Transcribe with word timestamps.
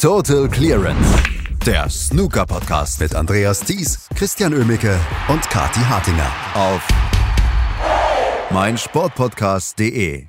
Total 0.00 0.48
Clearance. 0.48 1.22
Der 1.66 1.86
Snooker-Podcast 1.90 3.00
mit 3.00 3.14
Andreas 3.14 3.60
Thies, 3.60 4.08
Christian 4.14 4.54
Ömicke 4.54 4.98
und 5.28 5.42
Kati 5.42 5.80
Hartinger 5.80 6.32
auf 6.54 6.88
meinsportpodcast.de. 8.50 10.24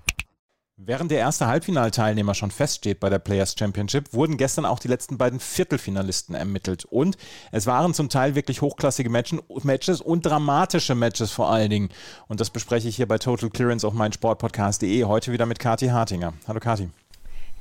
Während 0.75 1.11
der 1.11 1.19
erste 1.19 1.47
Halbfinalteilnehmer 1.47 2.33
schon 2.33 2.51
feststeht 2.51 2.99
bei 2.99 3.09
der 3.09 3.19
Players 3.19 3.55
Championship, 3.57 4.13
wurden 4.13 4.35
gestern 4.35 4.65
auch 4.65 4.79
die 4.79 4.89
letzten 4.89 5.17
beiden 5.17 5.39
Viertelfinalisten 5.39 6.35
ermittelt. 6.35 6.83
Und 6.83 7.15
es 7.53 7.65
waren 7.65 7.93
zum 7.93 8.09
Teil 8.09 8.35
wirklich 8.35 8.61
hochklassige 8.61 9.09
Matches 9.09 10.01
und 10.01 10.25
dramatische 10.25 10.95
Matches 10.95 11.31
vor 11.31 11.49
allen 11.49 11.69
Dingen. 11.69 11.89
Und 12.27 12.41
das 12.41 12.49
bespreche 12.49 12.89
ich 12.89 12.97
hier 12.97 13.07
bei 13.07 13.19
Total 13.19 13.49
Clearance 13.49 13.87
auf 13.87 13.93
meinsportpodcast.de. 13.93 15.05
Heute 15.05 15.31
wieder 15.31 15.45
mit 15.45 15.59
Kati 15.59 15.87
Hartinger. 15.87 16.33
Hallo 16.45 16.59
Kati. 16.59 16.89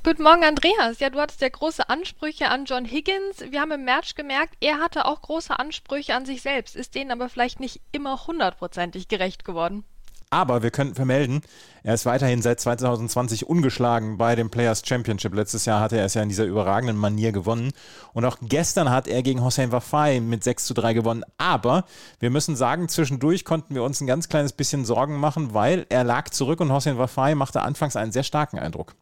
Guten 0.03 0.23
Morgen, 0.23 0.45
Andreas. 0.45 0.99
Ja, 0.99 1.11
du 1.11 1.21
hattest 1.21 1.43
ja 1.43 1.51
große 1.51 1.91
Ansprüche 1.91 2.49
an 2.49 2.65
John 2.65 2.87
Higgins. 2.87 3.45
Wir 3.51 3.61
haben 3.61 3.73
im 3.73 3.85
Match 3.85 4.15
gemerkt, 4.15 4.55
er 4.61 4.79
hatte 4.79 5.05
auch 5.05 5.21
große 5.21 5.59
Ansprüche 5.59 6.15
an 6.15 6.25
sich 6.25 6.41
selbst, 6.41 6.75
ist 6.75 6.95
denen 6.95 7.11
aber 7.11 7.29
vielleicht 7.29 7.61
nicht 7.61 7.83
immer 7.93 8.27
hundertprozentig 8.27 9.09
gerecht 9.09 9.45
geworden. 9.45 9.85
Aber 10.31 10.63
wir 10.63 10.71
könnten 10.71 10.95
vermelden, 10.95 11.43
er 11.83 11.93
ist 11.93 12.07
weiterhin 12.07 12.41
seit 12.41 12.61
2020 12.61 13.47
ungeschlagen 13.47 14.17
bei 14.17 14.37
dem 14.37 14.49
Players 14.49 14.83
Championship. 14.87 15.35
Letztes 15.35 15.67
Jahr 15.67 15.81
hatte 15.81 15.99
er 15.99 16.07
es 16.07 16.15
ja 16.15 16.23
in 16.23 16.31
dieser 16.31 16.45
überragenden 16.45 16.97
Manier 16.97 17.31
gewonnen. 17.31 17.73
Und 18.15 18.25
auch 18.25 18.39
gestern 18.41 18.89
hat 18.89 19.07
er 19.07 19.23
gegen 19.23 19.45
Hossein 19.45 19.71
Wafai 19.71 20.21
mit 20.21 20.43
6 20.43 20.65
zu 20.65 20.73
3 20.73 20.95
gewonnen. 20.95 21.25
Aber 21.37 21.85
wir 22.21 22.31
müssen 22.31 22.57
sagen, 22.57 22.89
zwischendurch 22.89 23.45
konnten 23.45 23.75
wir 23.75 23.83
uns 23.83 24.01
ein 24.01 24.07
ganz 24.07 24.31
kleines 24.31 24.55
bisschen 24.55 24.87
Sorgen 24.87 25.17
machen, 25.19 25.53
weil 25.53 25.85
er 25.91 26.05
lag 26.05 26.31
zurück 26.31 26.61
und 26.61 26.73
Hossein 26.73 26.97
Wafai 26.97 27.35
machte 27.35 27.61
anfangs 27.61 27.97
einen 27.97 28.13
sehr 28.13 28.23
starken 28.23 28.59
Eindruck. 28.59 28.95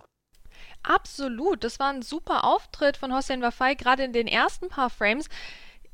Absolut, 0.82 1.64
das 1.64 1.78
war 1.78 1.90
ein 1.90 2.02
super 2.02 2.44
Auftritt 2.44 2.96
von 2.96 3.14
Hossein 3.14 3.42
Wafai, 3.42 3.74
gerade 3.74 4.04
in 4.04 4.12
den 4.12 4.26
ersten 4.26 4.68
paar 4.68 4.90
Frames. 4.90 5.28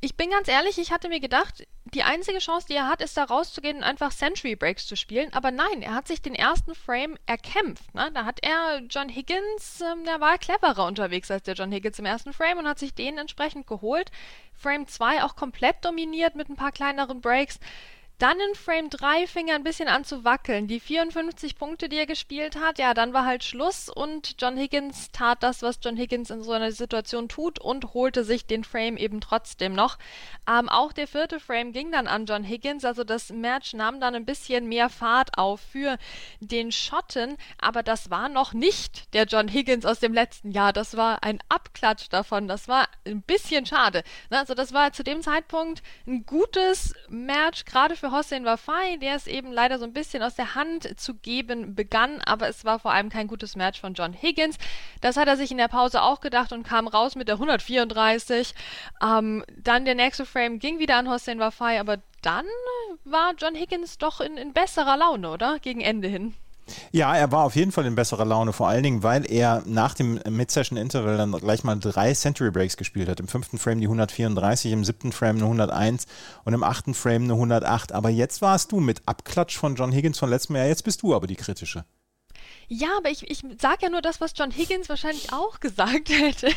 Ich 0.00 0.16
bin 0.16 0.30
ganz 0.30 0.48
ehrlich, 0.48 0.78
ich 0.78 0.92
hatte 0.92 1.08
mir 1.08 1.20
gedacht, 1.20 1.66
die 1.94 2.02
einzige 2.02 2.38
Chance, 2.38 2.66
die 2.68 2.74
er 2.74 2.88
hat, 2.88 3.00
ist 3.00 3.16
da 3.16 3.24
rauszugehen 3.24 3.78
und 3.78 3.84
einfach 3.84 4.12
Century 4.12 4.54
Breaks 4.54 4.86
zu 4.86 4.96
spielen. 4.96 5.32
Aber 5.32 5.50
nein, 5.50 5.80
er 5.80 5.94
hat 5.94 6.08
sich 6.08 6.20
den 6.20 6.34
ersten 6.34 6.74
Frame 6.74 7.16
erkämpft. 7.24 7.94
Ne? 7.94 8.10
Da 8.12 8.26
hat 8.26 8.40
er 8.42 8.80
John 8.90 9.08
Higgins, 9.08 9.80
ähm, 9.80 10.04
der 10.04 10.20
war 10.20 10.36
cleverer 10.36 10.86
unterwegs 10.86 11.30
als 11.30 11.44
der 11.44 11.54
John 11.54 11.72
Higgins 11.72 11.98
im 11.98 12.04
ersten 12.04 12.34
Frame 12.34 12.58
und 12.58 12.68
hat 12.68 12.78
sich 12.78 12.94
den 12.94 13.16
entsprechend 13.16 13.66
geholt. 13.66 14.10
Frame 14.52 14.86
2 14.86 15.24
auch 15.24 15.36
komplett 15.36 15.82
dominiert 15.82 16.34
mit 16.34 16.50
ein 16.50 16.56
paar 16.56 16.72
kleineren 16.72 17.22
Breaks. 17.22 17.58
Dann 18.24 18.40
in 18.40 18.54
Frame 18.54 18.88
3 18.88 19.26
fing 19.26 19.48
er 19.48 19.56
ein 19.56 19.64
bisschen 19.64 19.86
an 19.86 20.02
zu 20.02 20.24
wackeln. 20.24 20.66
Die 20.66 20.80
54 20.80 21.58
Punkte, 21.58 21.90
die 21.90 21.98
er 21.98 22.06
gespielt 22.06 22.56
hat, 22.56 22.78
ja, 22.78 22.94
dann 22.94 23.12
war 23.12 23.26
halt 23.26 23.44
Schluss 23.44 23.90
und 23.90 24.36
John 24.40 24.56
Higgins 24.56 25.10
tat 25.12 25.42
das, 25.42 25.60
was 25.60 25.78
John 25.82 25.98
Higgins 25.98 26.30
in 26.30 26.42
so 26.42 26.52
einer 26.52 26.72
Situation 26.72 27.28
tut 27.28 27.58
und 27.58 27.92
holte 27.92 28.24
sich 28.24 28.46
den 28.46 28.64
Frame 28.64 28.96
eben 28.96 29.20
trotzdem 29.20 29.74
noch. 29.74 29.98
Ähm, 30.50 30.70
auch 30.70 30.94
der 30.94 31.06
vierte 31.06 31.38
Frame 31.38 31.72
ging 31.72 31.92
dann 31.92 32.06
an 32.06 32.24
John 32.24 32.44
Higgins, 32.44 32.86
also 32.86 33.04
das 33.04 33.28
Match 33.28 33.74
nahm 33.74 34.00
dann 34.00 34.14
ein 34.14 34.24
bisschen 34.24 34.68
mehr 34.68 34.88
Fahrt 34.88 35.36
auf 35.36 35.60
für 35.60 35.98
den 36.40 36.72
Schotten, 36.72 37.36
aber 37.60 37.82
das 37.82 38.08
war 38.08 38.30
noch 38.30 38.54
nicht 38.54 39.12
der 39.12 39.24
John 39.26 39.48
Higgins 39.48 39.84
aus 39.84 40.00
dem 40.00 40.14
letzten 40.14 40.50
Jahr. 40.50 40.72
Das 40.72 40.96
war 40.96 41.22
ein 41.22 41.40
Abklatsch 41.50 42.06
davon. 42.08 42.48
Das 42.48 42.68
war 42.68 42.88
ein 43.06 43.20
bisschen 43.20 43.66
schade. 43.66 44.02
Also 44.30 44.54
das 44.54 44.72
war 44.72 44.94
zu 44.94 45.04
dem 45.04 45.20
Zeitpunkt 45.20 45.82
ein 46.06 46.24
gutes 46.24 46.94
Match, 47.10 47.66
gerade 47.66 47.96
für 47.96 48.13
Hossein 48.14 48.44
Wafai, 48.44 48.96
der 48.96 49.14
es 49.14 49.26
eben 49.26 49.52
leider 49.52 49.78
so 49.78 49.84
ein 49.84 49.92
bisschen 49.92 50.22
aus 50.22 50.34
der 50.34 50.54
Hand 50.54 50.98
zu 50.98 51.14
geben 51.14 51.74
begann, 51.74 52.20
aber 52.22 52.48
es 52.48 52.64
war 52.64 52.78
vor 52.78 52.92
allem 52.92 53.10
kein 53.10 53.26
gutes 53.26 53.56
Match 53.56 53.80
von 53.80 53.94
John 53.94 54.12
Higgins. 54.12 54.58
Das 55.00 55.16
hat 55.16 55.28
er 55.28 55.36
sich 55.36 55.50
in 55.50 55.58
der 55.58 55.68
Pause 55.68 56.02
auch 56.02 56.20
gedacht 56.20 56.52
und 56.52 56.62
kam 56.62 56.88
raus 56.88 57.16
mit 57.16 57.28
der 57.28 57.36
134. 57.36 58.54
Ähm, 59.02 59.44
dann 59.56 59.84
der 59.84 59.94
nächste 59.94 60.24
Frame 60.24 60.58
ging 60.58 60.78
wieder 60.78 60.96
an 60.96 61.10
Hossein 61.10 61.38
Wafai, 61.38 61.80
aber 61.80 61.98
dann 62.22 62.46
war 63.04 63.34
John 63.36 63.54
Higgins 63.54 63.98
doch 63.98 64.20
in, 64.20 64.36
in 64.36 64.52
besserer 64.52 64.96
Laune, 64.96 65.30
oder? 65.30 65.58
Gegen 65.58 65.80
Ende 65.80 66.08
hin. 66.08 66.34
Ja, 66.92 67.14
er 67.16 67.32
war 67.32 67.44
auf 67.44 67.56
jeden 67.56 67.72
Fall 67.72 67.86
in 67.86 67.94
besserer 67.94 68.24
Laune, 68.24 68.52
vor 68.52 68.68
allen 68.68 68.82
Dingen, 68.82 69.02
weil 69.02 69.30
er 69.30 69.62
nach 69.66 69.94
dem 69.94 70.20
Mid-Session-Interval 70.28 71.16
dann 71.16 71.32
gleich 71.32 71.64
mal 71.64 71.78
drei 71.78 72.14
Century 72.14 72.50
Breaks 72.50 72.76
gespielt 72.76 73.08
hat. 73.08 73.20
Im 73.20 73.28
fünften 73.28 73.58
Frame 73.58 73.80
die 73.80 73.86
134, 73.86 74.72
im 74.72 74.84
siebten 74.84 75.12
Frame 75.12 75.36
eine 75.36 75.44
101 75.44 76.06
und 76.44 76.54
im 76.54 76.62
achten 76.62 76.94
Frame 76.94 77.24
eine 77.24 77.34
108. 77.34 77.92
Aber 77.92 78.08
jetzt 78.08 78.42
warst 78.42 78.72
du 78.72 78.80
mit 78.80 79.02
Abklatsch 79.06 79.56
von 79.56 79.74
John 79.74 79.92
Higgins 79.92 80.18
von 80.18 80.30
letztem 80.30 80.56
Jahr, 80.56 80.66
jetzt 80.66 80.84
bist 80.84 81.02
du 81.02 81.14
aber 81.14 81.26
die 81.26 81.36
kritische. 81.36 81.84
Ja, 82.68 82.96
aber 82.96 83.10
ich, 83.10 83.28
ich 83.30 83.42
sage 83.58 83.82
ja 83.82 83.88
nur 83.90 84.02
das, 84.02 84.20
was 84.20 84.32
John 84.36 84.50
Higgins 84.50 84.88
wahrscheinlich 84.88 85.32
auch 85.32 85.60
gesagt 85.60 86.08
hätte. 86.08 86.50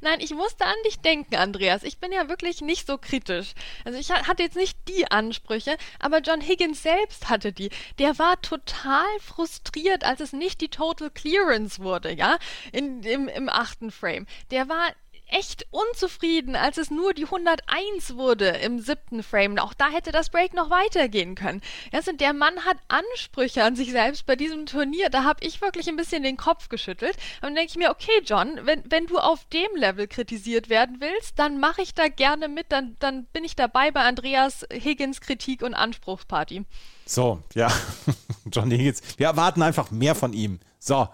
Nein, 0.00 0.20
ich 0.20 0.34
musste 0.34 0.64
an 0.64 0.76
dich 0.84 1.00
denken, 1.00 1.36
Andreas. 1.36 1.82
Ich 1.82 1.98
bin 1.98 2.12
ja 2.12 2.28
wirklich 2.28 2.60
nicht 2.60 2.86
so 2.86 2.98
kritisch. 2.98 3.52
Also 3.84 3.98
ich 3.98 4.10
hatte 4.10 4.42
jetzt 4.42 4.56
nicht 4.56 4.78
die 4.88 5.10
Ansprüche, 5.10 5.76
aber 5.98 6.20
John 6.20 6.40
Higgins 6.40 6.82
selbst 6.82 7.28
hatte 7.28 7.52
die. 7.52 7.70
Der 7.98 8.18
war 8.18 8.40
total 8.40 9.06
frustriert, 9.20 10.04
als 10.04 10.20
es 10.20 10.32
nicht 10.32 10.60
die 10.60 10.68
Total 10.68 11.10
Clearance 11.10 11.82
wurde, 11.82 12.12
ja, 12.12 12.38
in, 12.72 13.02
im, 13.02 13.28
im 13.28 13.48
achten 13.48 13.90
Frame. 13.90 14.26
Der 14.50 14.68
war 14.68 14.94
echt 15.32 15.66
unzufrieden, 15.70 16.56
als 16.56 16.76
es 16.78 16.90
nur 16.90 17.14
die 17.14 17.24
101 17.24 18.16
wurde 18.16 18.48
im 18.48 18.80
siebten 18.80 19.22
Frame. 19.22 19.58
Auch 19.58 19.74
da 19.74 19.88
hätte 19.88 20.12
das 20.12 20.30
Break 20.30 20.54
noch 20.54 20.70
weitergehen 20.70 21.34
können. 21.34 21.60
Also 21.92 22.12
der 22.12 22.32
Mann 22.32 22.64
hat 22.64 22.76
Ansprüche 22.88 23.64
an 23.64 23.76
sich 23.76 23.90
selbst 23.90 24.26
bei 24.26 24.36
diesem 24.36 24.66
Turnier. 24.66 25.10
Da 25.10 25.24
habe 25.24 25.44
ich 25.44 25.60
wirklich 25.60 25.88
ein 25.88 25.96
bisschen 25.96 26.22
den 26.22 26.36
Kopf 26.36 26.68
geschüttelt. 26.68 27.16
Und 27.36 27.48
dann 27.48 27.54
denke 27.54 27.70
ich 27.70 27.76
mir, 27.76 27.90
okay, 27.90 28.22
John, 28.24 28.60
wenn, 28.64 28.82
wenn 28.90 29.06
du 29.06 29.18
auf 29.18 29.44
dem 29.46 29.74
Level 29.76 30.06
kritisiert 30.06 30.68
werden 30.68 30.96
willst, 31.00 31.38
dann 31.38 31.58
mache 31.58 31.82
ich 31.82 31.94
da 31.94 32.08
gerne 32.08 32.48
mit. 32.48 32.66
Dann, 32.70 32.96
dann 32.98 33.24
bin 33.26 33.44
ich 33.44 33.56
dabei 33.56 33.90
bei 33.90 34.02
Andreas 34.02 34.66
Higgins 34.72 35.20
Kritik 35.20 35.62
und 35.62 35.74
Anspruchsparty. 35.74 36.64
So, 37.06 37.42
ja, 37.54 37.72
John 38.52 38.70
Higgins. 38.70 39.02
Wir 39.16 39.26
erwarten 39.26 39.62
einfach 39.62 39.90
mehr 39.90 40.14
von 40.14 40.32
ihm. 40.32 40.60
So. 40.78 41.08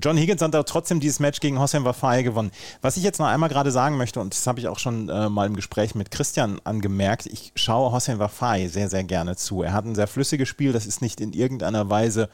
John 0.00 0.16
Higgins 0.16 0.40
hat 0.40 0.54
aber 0.54 0.64
trotzdem 0.64 1.00
dieses 1.00 1.20
Match 1.20 1.40
gegen 1.40 1.58
Hossein 1.58 1.84
Wafai 1.84 2.22
gewonnen. 2.22 2.50
Was 2.80 2.96
ich 2.96 3.02
jetzt 3.02 3.18
noch 3.18 3.26
einmal 3.26 3.50
gerade 3.50 3.70
sagen 3.70 3.98
möchte, 3.98 4.20
und 4.20 4.32
das 4.32 4.46
habe 4.46 4.58
ich 4.58 4.68
auch 4.68 4.78
schon 4.78 5.10
äh, 5.10 5.28
mal 5.28 5.46
im 5.46 5.54
Gespräch 5.54 5.94
mit 5.94 6.10
Christian 6.10 6.60
angemerkt, 6.64 7.26
ich 7.26 7.52
schaue 7.56 7.92
Hossein 7.92 8.18
Wafai 8.18 8.68
sehr, 8.68 8.88
sehr 8.88 9.04
gerne 9.04 9.36
zu. 9.36 9.62
Er 9.62 9.74
hat 9.74 9.84
ein 9.84 9.94
sehr 9.94 10.06
flüssiges 10.06 10.48
Spiel, 10.48 10.72
das 10.72 10.86
ist 10.86 11.02
nicht 11.02 11.20
in 11.20 11.34
irgendeiner 11.34 11.90
Weise 11.90 12.30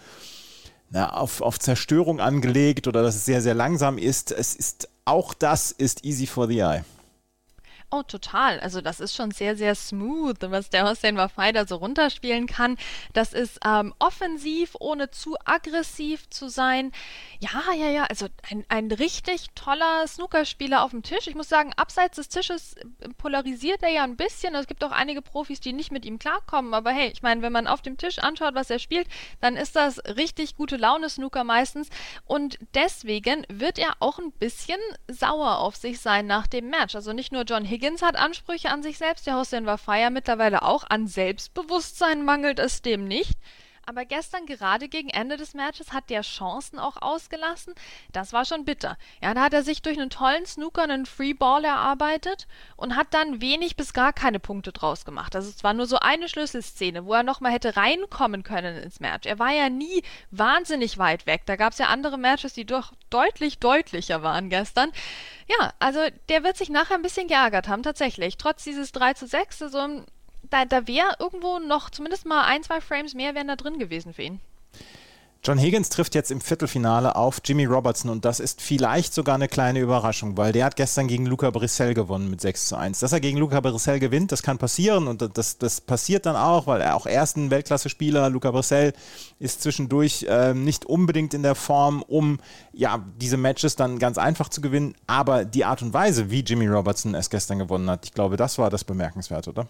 na, 0.90 1.12
auf, 1.12 1.40
auf 1.40 1.58
Zerstörung 1.58 2.20
angelegt 2.20 2.86
oder 2.86 3.02
dass 3.02 3.16
es 3.16 3.24
sehr, 3.24 3.42
sehr 3.42 3.54
langsam 3.54 3.98
ist. 3.98 4.30
Es 4.30 4.54
ist, 4.54 4.88
auch 5.04 5.34
das 5.34 5.72
ist 5.72 6.04
easy 6.04 6.26
for 6.26 6.46
the 6.46 6.60
eye. 6.60 6.84
Oh, 7.90 8.02
total. 8.02 8.60
Also 8.60 8.82
das 8.82 9.00
ist 9.00 9.16
schon 9.16 9.30
sehr, 9.30 9.56
sehr 9.56 9.74
smooth, 9.74 10.36
was 10.50 10.68
der 10.68 10.86
Hossein 10.86 11.16
Wafai 11.16 11.52
da 11.52 11.66
so 11.66 11.76
runterspielen 11.76 12.46
kann. 12.46 12.76
Das 13.14 13.32
ist 13.32 13.60
ähm, 13.64 13.94
offensiv, 13.98 14.76
ohne 14.78 15.10
zu 15.10 15.36
aggressiv 15.46 16.28
zu 16.28 16.50
sein. 16.50 16.92
Ja, 17.40 17.72
ja, 17.72 17.88
ja. 17.88 18.04
Also 18.04 18.26
ein, 18.50 18.66
ein 18.68 18.92
richtig 18.92 19.46
toller 19.54 20.06
Snookerspieler 20.06 20.82
auf 20.82 20.90
dem 20.90 21.02
Tisch. 21.02 21.28
Ich 21.28 21.34
muss 21.34 21.48
sagen, 21.48 21.72
abseits 21.78 22.16
des 22.16 22.28
Tisches 22.28 22.74
äh, 22.74 23.08
polarisiert 23.16 23.82
er 23.82 23.88
ja 23.88 24.04
ein 24.04 24.16
bisschen. 24.16 24.54
Es 24.54 24.66
gibt 24.66 24.84
auch 24.84 24.92
einige 24.92 25.22
Profis, 25.22 25.60
die 25.60 25.72
nicht 25.72 25.90
mit 25.90 26.04
ihm 26.04 26.18
klarkommen. 26.18 26.74
Aber 26.74 26.90
hey, 26.90 27.10
ich 27.10 27.22
meine, 27.22 27.40
wenn 27.40 27.52
man 27.52 27.66
auf 27.66 27.80
dem 27.80 27.96
Tisch 27.96 28.18
anschaut, 28.18 28.54
was 28.54 28.68
er 28.68 28.80
spielt, 28.80 29.08
dann 29.40 29.56
ist 29.56 29.76
das 29.76 29.98
richtig 30.04 30.56
gute 30.56 30.76
Laune 30.76 31.08
Snooker 31.08 31.42
meistens. 31.42 31.88
Und 32.26 32.58
deswegen 32.74 33.46
wird 33.48 33.78
er 33.78 33.94
auch 34.00 34.18
ein 34.18 34.32
bisschen 34.32 34.80
sauer 35.10 35.56
auf 35.60 35.76
sich 35.76 36.00
sein 36.00 36.26
nach 36.26 36.46
dem 36.46 36.68
Match. 36.68 36.94
Also 36.94 37.14
nicht 37.14 37.32
nur 37.32 37.44
John 37.44 37.64
Higgins 37.64 37.77
Higgins 37.78 38.02
hat 38.02 38.16
Ansprüche 38.16 38.70
an 38.70 38.82
sich 38.82 38.98
selbst, 38.98 39.24
der 39.28 39.36
Hossein 39.36 39.64
Wafaya 39.64 40.10
mittlerweile 40.10 40.62
auch. 40.62 40.82
An 40.88 41.06
Selbstbewusstsein 41.06 42.24
mangelt 42.24 42.58
es 42.58 42.82
dem 42.82 43.04
nicht. 43.04 43.38
Aber 43.88 44.04
gestern, 44.04 44.44
gerade 44.44 44.86
gegen 44.86 45.08
Ende 45.08 45.38
des 45.38 45.54
Matches, 45.54 45.94
hat 45.94 46.10
der 46.10 46.20
Chancen 46.20 46.78
auch 46.78 47.00
ausgelassen. 47.00 47.72
Das 48.12 48.34
war 48.34 48.44
schon 48.44 48.66
bitter. 48.66 48.98
Ja, 49.22 49.32
da 49.32 49.44
hat 49.44 49.54
er 49.54 49.62
sich 49.62 49.80
durch 49.80 49.98
einen 49.98 50.10
tollen 50.10 50.44
Snooker 50.44 50.82
einen 50.82 51.06
Free 51.06 51.32
Ball 51.32 51.64
erarbeitet 51.64 52.46
und 52.76 52.96
hat 52.96 53.14
dann 53.14 53.40
wenig 53.40 53.76
bis 53.76 53.94
gar 53.94 54.12
keine 54.12 54.40
Punkte 54.40 54.72
draus 54.72 55.06
gemacht. 55.06 55.34
Also 55.34 55.48
es 55.48 55.64
war 55.64 55.72
nur 55.72 55.86
so 55.86 55.96
eine 56.00 56.28
Schlüsselszene, 56.28 57.06
wo 57.06 57.14
er 57.14 57.22
nochmal 57.22 57.50
hätte 57.52 57.78
reinkommen 57.78 58.42
können 58.42 58.76
ins 58.76 59.00
Match. 59.00 59.26
Er 59.26 59.38
war 59.38 59.52
ja 59.52 59.70
nie 59.70 60.02
wahnsinnig 60.30 60.98
weit 60.98 61.24
weg. 61.24 61.44
Da 61.46 61.56
gab 61.56 61.72
es 61.72 61.78
ja 61.78 61.86
andere 61.86 62.18
Matches, 62.18 62.52
die 62.52 62.66
doch 62.66 62.92
deutlich 63.08 63.58
deutlicher 63.58 64.22
waren 64.22 64.50
gestern. 64.50 64.92
Ja, 65.46 65.72
also 65.78 66.00
der 66.28 66.44
wird 66.44 66.58
sich 66.58 66.68
nachher 66.68 66.96
ein 66.96 67.02
bisschen 67.02 67.26
geärgert 67.26 67.68
haben, 67.68 67.82
tatsächlich. 67.82 68.36
Trotz 68.36 68.64
dieses 68.64 68.92
3 68.92 69.14
zu 69.14 69.26
6, 69.26 69.62
also 69.62 70.04
da, 70.50 70.64
da 70.64 70.86
wäre 70.86 71.16
irgendwo 71.18 71.58
noch 71.58 71.90
zumindest 71.90 72.26
mal 72.26 72.44
ein, 72.44 72.62
zwei 72.62 72.80
Frames 72.80 73.14
mehr 73.14 73.34
wären 73.34 73.48
da 73.48 73.56
drin 73.56 73.78
gewesen 73.78 74.12
für 74.14 74.22
ihn. 74.22 74.40
John 75.44 75.56
Higgins 75.56 75.88
trifft 75.88 76.16
jetzt 76.16 76.32
im 76.32 76.40
Viertelfinale 76.40 77.14
auf 77.14 77.40
Jimmy 77.44 77.64
Robertson 77.64 78.10
und 78.10 78.24
das 78.24 78.40
ist 78.40 78.60
vielleicht 78.60 79.14
sogar 79.14 79.36
eine 79.36 79.46
kleine 79.46 79.78
Überraschung, 79.78 80.36
weil 80.36 80.52
der 80.52 80.64
hat 80.64 80.74
gestern 80.74 81.06
gegen 81.06 81.26
Luca 81.26 81.50
Brissell 81.50 81.94
gewonnen 81.94 82.28
mit 82.28 82.40
6 82.40 82.66
zu 82.66 82.76
1. 82.76 82.98
Dass 82.98 83.12
er 83.12 83.20
gegen 83.20 83.38
Luca 83.38 83.60
Brissell 83.60 84.00
gewinnt, 84.00 84.32
das 84.32 84.42
kann 84.42 84.58
passieren 84.58 85.06
und 85.06 85.38
das, 85.38 85.56
das 85.56 85.80
passiert 85.80 86.26
dann 86.26 86.34
auch, 86.34 86.66
weil 86.66 86.80
er 86.80 86.96
auch 86.96 87.06
erst 87.06 87.36
ein 87.36 87.50
Weltklasse-Spieler, 87.50 88.28
Luca 88.30 88.50
Brissell, 88.50 88.92
ist 89.38 89.62
zwischendurch 89.62 90.26
äh, 90.28 90.54
nicht 90.54 90.86
unbedingt 90.86 91.32
in 91.34 91.44
der 91.44 91.54
Form, 91.54 92.02
um 92.02 92.40
ja, 92.72 93.04
diese 93.20 93.36
Matches 93.36 93.76
dann 93.76 94.00
ganz 94.00 94.18
einfach 94.18 94.48
zu 94.48 94.60
gewinnen, 94.60 94.96
aber 95.06 95.44
die 95.44 95.64
Art 95.64 95.82
und 95.82 95.94
Weise, 95.94 96.30
wie 96.30 96.40
Jimmy 96.40 96.66
Robertson 96.66 97.14
es 97.14 97.30
gestern 97.30 97.60
gewonnen 97.60 97.88
hat, 97.88 98.04
ich 98.04 98.12
glaube, 98.12 98.36
das 98.36 98.58
war 98.58 98.70
das 98.70 98.82
Bemerkenswerte, 98.82 99.50
oder? 99.50 99.68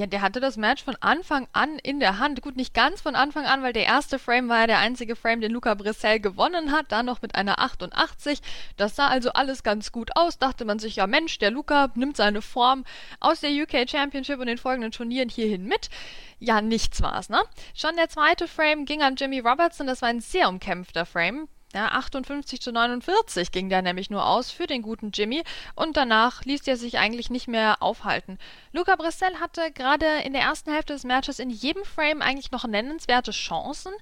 Ja, 0.00 0.06
der 0.06 0.22
hatte 0.22 0.40
das 0.40 0.56
Match 0.56 0.82
von 0.82 0.96
Anfang 1.00 1.46
an 1.52 1.78
in 1.78 2.00
der 2.00 2.18
Hand. 2.18 2.40
Gut, 2.40 2.56
nicht 2.56 2.72
ganz 2.72 3.02
von 3.02 3.14
Anfang 3.14 3.44
an, 3.44 3.62
weil 3.62 3.74
der 3.74 3.84
erste 3.84 4.18
Frame 4.18 4.48
war 4.48 4.60
ja 4.60 4.66
der 4.66 4.78
einzige 4.78 5.14
Frame, 5.14 5.42
den 5.42 5.52
Luca 5.52 5.74
Brissell 5.74 6.20
gewonnen 6.20 6.72
hat, 6.72 6.90
dann 6.90 7.04
noch 7.04 7.20
mit 7.20 7.34
einer 7.34 7.58
88. 7.58 8.40
Das 8.78 8.96
sah 8.96 9.08
also 9.08 9.34
alles 9.34 9.62
ganz 9.62 9.92
gut 9.92 10.16
aus. 10.16 10.38
Dachte 10.38 10.64
man 10.64 10.78
sich, 10.78 10.96
ja 10.96 11.06
Mensch, 11.06 11.38
der 11.38 11.50
Luca 11.50 11.90
nimmt 11.96 12.16
seine 12.16 12.40
Form 12.40 12.86
aus 13.20 13.40
der 13.40 13.50
UK 13.50 13.90
Championship 13.90 14.40
und 14.40 14.46
den 14.46 14.56
folgenden 14.56 14.90
Turnieren 14.90 15.28
hierhin 15.28 15.66
mit. 15.66 15.90
Ja, 16.38 16.62
nichts 16.62 17.02
war's, 17.02 17.28
ne? 17.28 17.42
Schon 17.74 17.96
der 17.96 18.08
zweite 18.08 18.48
Frame 18.48 18.86
ging 18.86 19.02
an 19.02 19.16
Jimmy 19.16 19.40
Robertson. 19.40 19.86
Das 19.86 20.00
war 20.00 20.08
ein 20.08 20.20
sehr 20.20 20.48
umkämpfter 20.48 21.04
Frame. 21.04 21.46
Ja, 21.72 21.86
58 21.92 22.60
zu 22.60 22.72
49 22.72 23.52
ging 23.52 23.68
der 23.68 23.80
nämlich 23.80 24.10
nur 24.10 24.26
aus 24.26 24.50
für 24.50 24.66
den 24.66 24.82
guten 24.82 25.12
Jimmy 25.14 25.44
und 25.76 25.96
danach 25.96 26.44
ließ 26.44 26.66
er 26.66 26.76
sich 26.76 26.98
eigentlich 26.98 27.30
nicht 27.30 27.46
mehr 27.46 27.80
aufhalten. 27.80 28.38
Luca 28.72 28.96
Brissell 28.96 29.36
hatte 29.36 29.70
gerade 29.70 30.06
in 30.24 30.32
der 30.32 30.42
ersten 30.42 30.72
Hälfte 30.72 30.94
des 30.94 31.04
Matches 31.04 31.38
in 31.38 31.48
jedem 31.48 31.84
Frame 31.84 32.22
eigentlich 32.22 32.50
noch 32.50 32.64
nennenswerte 32.64 33.30
Chancen, 33.30 33.92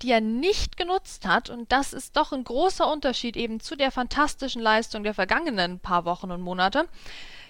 die 0.00 0.10
er 0.10 0.22
nicht 0.22 0.78
genutzt 0.78 1.26
hat 1.26 1.50
und 1.50 1.70
das 1.72 1.92
ist 1.92 2.16
doch 2.16 2.32
ein 2.32 2.42
großer 2.42 2.90
Unterschied 2.90 3.36
eben 3.36 3.60
zu 3.60 3.76
der 3.76 3.90
fantastischen 3.90 4.62
Leistung 4.62 5.04
der 5.04 5.12
vergangenen 5.12 5.78
paar 5.78 6.06
Wochen 6.06 6.30
und 6.30 6.40
Monate. 6.40 6.88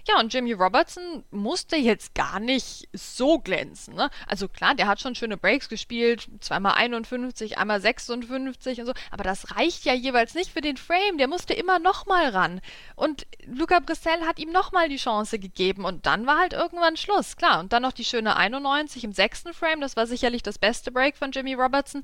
Ja, 0.09 0.19
und 0.21 0.33
Jimmy 0.33 0.53
Robertson 0.53 1.25
musste 1.31 1.77
jetzt 1.77 2.15
gar 2.15 2.41
nicht 2.41 2.89
so 2.93 3.39
glänzen. 3.39 3.95
Ne? 3.95 4.11
Also 4.27 4.49
klar, 4.49 4.75
der 4.75 4.87
hat 4.87 5.01
schon 5.01 5.15
schöne 5.15 5.37
Breaks 5.37 5.69
gespielt, 5.69 6.29
zweimal 6.41 6.75
51, 6.75 7.59
einmal 7.59 7.81
56 7.81 8.81
und 8.81 8.87
so, 8.87 8.93
aber 9.11 9.25
das 9.25 9.57
reicht 9.57 9.85
ja 9.85 9.95
jeweils 9.95 10.35
nicht 10.35 10.51
für 10.53 10.61
den 10.61 10.77
Frame. 10.77 11.19
Der 11.19 11.29
musste 11.29 11.55
immer 11.55 11.79
nochmal 11.79 12.31
ran. 12.31 12.61
Und 12.97 13.27
Luca 13.47 13.81
Brissell 13.81 14.23
hat 14.27 14.39
ihm 14.39 14.53
nochmal 14.53 14.89
die 14.89 14.97
Chance 14.97 15.39
gegeben 15.39 15.85
und 15.85 16.07
dann 16.07 16.27
war 16.27 16.39
halt 16.39 16.53
irgendwann 16.53 16.97
Schluss, 16.97 17.37
klar. 17.37 17.61
Und 17.61 17.73
dann 17.73 17.83
noch 17.83 17.93
die 17.93 18.05
schöne 18.05 18.37
91 18.37 19.05
im 19.05 19.13
sechsten 19.13 19.53
Frame, 19.53 19.81
das 19.81 19.97
war 19.97 20.07
sicherlich 20.07 20.43
das 20.43 20.59
beste 20.59 20.91
Break 20.91 21.17
von 21.17 21.33
Jimmy 21.33 21.55
Robertson. 21.55 22.03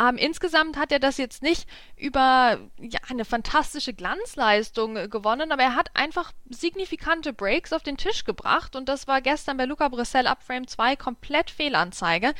Ähm, 0.00 0.16
insgesamt 0.16 0.76
hat 0.76 0.92
er 0.92 0.98
das 0.98 1.16
jetzt 1.16 1.42
nicht 1.42 1.68
über 1.96 2.60
ja, 2.80 3.00
eine 3.08 3.24
fantastische 3.24 3.94
Glanzleistung 3.94 4.96
äh, 4.96 5.08
gewonnen, 5.08 5.52
aber 5.52 5.62
er 5.62 5.74
hat 5.74 5.90
einfach 5.94 6.32
signifikante 6.48 7.32
Breaks 7.38 7.72
auf 7.72 7.82
den 7.82 7.96
Tisch 7.96 8.24
gebracht 8.24 8.76
und 8.76 8.90
das 8.90 9.08
war 9.08 9.22
gestern 9.22 9.56
bei 9.56 9.64
Luca 9.64 9.88
Brissell 9.88 10.26
ab 10.26 10.42
Frame 10.42 10.68
2 10.68 10.96
komplett 10.96 11.50
Fehlanzeige. 11.50 12.34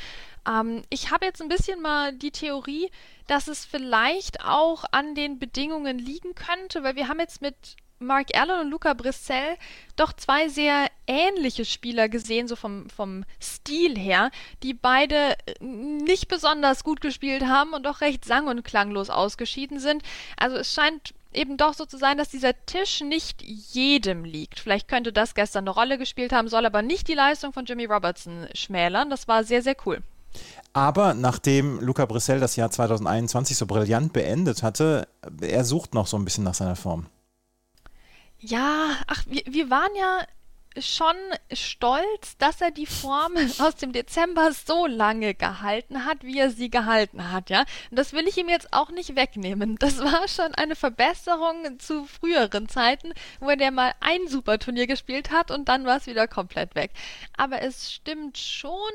Ähm, 0.47 0.83
ich 0.91 1.09
habe 1.09 1.25
jetzt 1.25 1.41
ein 1.41 1.49
bisschen 1.49 1.81
mal 1.81 2.13
die 2.13 2.29
Theorie, 2.29 2.91
dass 3.25 3.47
es 3.47 3.65
vielleicht 3.65 4.45
auch 4.45 4.83
an 4.91 5.15
den 5.15 5.39
Bedingungen 5.39 5.97
liegen 5.97 6.35
könnte, 6.35 6.83
weil 6.83 6.95
wir 6.95 7.07
haben 7.07 7.19
jetzt 7.19 7.41
mit 7.41 7.55
Mark 7.99 8.35
Allen 8.35 8.61
und 8.61 8.71
Luca 8.71 8.93
Brissell 8.93 9.57
doch 9.97 10.13
zwei 10.13 10.47
sehr 10.47 10.87
ähnliche 11.05 11.65
Spieler 11.65 12.07
gesehen, 12.07 12.47
so 12.47 12.55
vom, 12.55 12.89
vom 12.89 13.25
Stil 13.41 13.97
her, 13.97 14.31
die 14.63 14.73
beide 14.73 15.35
nicht 15.59 16.29
besonders 16.29 16.83
gut 16.83 17.01
gespielt 17.01 17.45
haben 17.45 17.73
und 17.73 17.83
doch 17.83 18.01
recht 18.01 18.23
sang- 18.23 18.47
und 18.47 18.63
klanglos 18.63 19.09
ausgeschieden 19.09 19.79
sind. 19.79 20.01
Also 20.37 20.55
es 20.57 20.73
scheint 20.73 21.13
eben 21.33 21.57
doch 21.57 21.73
so 21.73 21.85
zu 21.85 21.97
sein, 21.97 22.17
dass 22.17 22.29
dieser 22.29 22.53
Tisch 22.65 23.01
nicht 23.01 23.41
jedem 23.41 24.23
liegt. 24.23 24.59
Vielleicht 24.59 24.87
könnte 24.87 25.13
das 25.13 25.35
gestern 25.35 25.63
eine 25.65 25.71
Rolle 25.71 25.97
gespielt 25.97 26.31
haben, 26.31 26.47
soll 26.47 26.65
aber 26.65 26.81
nicht 26.81 27.07
die 27.07 27.13
Leistung 27.13 27.53
von 27.53 27.65
Jimmy 27.65 27.85
Robertson 27.85 28.47
schmälern. 28.53 29.09
Das 29.09 29.27
war 29.27 29.43
sehr, 29.43 29.61
sehr 29.61 29.75
cool. 29.85 30.01
Aber 30.73 31.13
nachdem 31.13 31.79
Luca 31.79 32.05
Brissell 32.05 32.39
das 32.39 32.55
Jahr 32.55 32.69
2021 32.69 33.57
so 33.57 33.65
brillant 33.65 34.13
beendet 34.13 34.63
hatte, 34.63 35.07
er 35.41 35.65
sucht 35.65 35.93
noch 35.93 36.07
so 36.07 36.17
ein 36.17 36.25
bisschen 36.25 36.43
nach 36.43 36.53
seiner 36.53 36.75
Form. 36.75 37.07
Ja, 38.39 38.91
ach, 39.07 39.25
wir, 39.27 39.43
wir 39.47 39.69
waren 39.69 39.91
ja 39.97 40.19
schon 40.81 41.15
stolz, 41.51 42.37
dass 42.37 42.61
er 42.61 42.71
die 42.71 42.85
Form 42.85 43.33
aus 43.59 43.75
dem 43.75 43.91
Dezember 43.91 44.51
so 44.51 44.85
lange 44.85 45.33
gehalten 45.33 46.05
hat, 46.05 46.23
wie 46.23 46.39
er 46.39 46.49
sie 46.49 46.69
gehalten 46.69 47.31
hat, 47.31 47.49
ja. 47.49 47.65
Und 47.89 47.97
das 47.97 48.13
will 48.13 48.27
ich 48.27 48.37
ihm 48.37 48.49
jetzt 48.49 48.73
auch 48.73 48.89
nicht 48.91 49.15
wegnehmen. 49.15 49.77
Das 49.77 49.99
war 49.99 50.27
schon 50.27 50.53
eine 50.55 50.75
Verbesserung 50.75 51.79
zu 51.79 52.05
früheren 52.05 52.69
Zeiten, 52.69 53.13
wo 53.39 53.49
er 53.49 53.71
mal 53.71 53.93
ein 53.99 54.27
Superturnier 54.27 54.87
gespielt 54.87 55.31
hat 55.31 55.51
und 55.51 55.69
dann 55.69 55.85
war 55.85 55.97
es 55.97 56.07
wieder 56.07 56.27
komplett 56.27 56.75
weg. 56.75 56.91
Aber 57.37 57.61
es 57.61 57.93
stimmt 57.93 58.37
schon, 58.37 58.91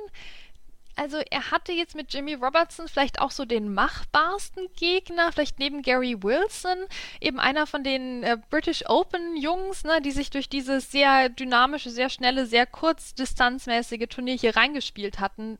also 0.96 1.18
er 1.30 1.50
hatte 1.50 1.72
jetzt 1.72 1.94
mit 1.94 2.12
Jimmy 2.12 2.34
Robertson 2.34 2.88
vielleicht 2.88 3.20
auch 3.20 3.30
so 3.30 3.44
den 3.44 3.72
machbarsten 3.74 4.68
Gegner, 4.76 5.32
vielleicht 5.32 5.58
neben 5.58 5.82
Gary 5.82 6.22
Wilson, 6.22 6.78
eben 7.20 7.40
einer 7.40 7.66
von 7.66 7.82
den 7.82 8.22
äh, 8.22 8.36
British 8.50 8.84
Open 8.88 9.36
Jungs, 9.36 9.84
ne, 9.84 10.00
die 10.00 10.12
sich 10.12 10.30
durch 10.30 10.48
dieses 10.48 10.90
sehr 10.90 11.28
dynamische, 11.28 11.90
sehr 11.90 12.10
schnelle, 12.10 12.46
sehr 12.46 12.66
kurzdistanzmäßige 12.66 14.06
Turnier 14.08 14.34
hier 14.34 14.56
reingespielt 14.56 15.20
hatten. 15.20 15.58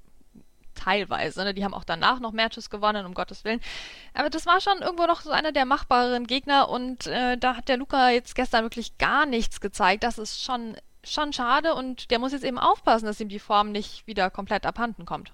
Teilweise, 0.75 1.45
ne? 1.45 1.55
die 1.55 1.65
haben 1.65 1.73
auch 1.73 1.85
danach 1.85 2.19
noch 2.19 2.33
Matches 2.33 2.69
gewonnen, 2.69 3.07
um 3.07 3.15
Gottes 3.15 3.45
Willen. 3.45 3.61
Aber 4.13 4.29
das 4.29 4.45
war 4.45 4.61
schon 4.61 4.83
irgendwo 4.83 5.07
noch 5.07 5.21
so 5.21 5.31
einer 5.31 5.53
der 5.53 5.67
machbareren 5.67 6.27
Gegner 6.27 6.69
und 6.69 7.07
äh, 7.07 7.39
da 7.39 7.57
hat 7.57 7.69
der 7.69 7.77
Luca 7.77 8.11
jetzt 8.11 8.35
gestern 8.35 8.65
wirklich 8.65 8.99
gar 8.99 9.25
nichts 9.25 9.61
gezeigt. 9.61 10.03
Das 10.03 10.19
ist 10.19 10.43
schon 10.43 10.77
schon 11.05 11.33
schade 11.33 11.75
und 11.75 12.11
der 12.11 12.19
muss 12.19 12.33
jetzt 12.33 12.45
eben 12.45 12.59
aufpassen, 12.59 13.07
dass 13.07 13.21
ihm 13.21 13.29
die 13.29 13.39
Form 13.39 13.73
nicht 13.73 14.07
wieder 14.07 14.31
komplett 14.31 14.67
abhanden 14.67 15.05
kommt. 15.05 15.33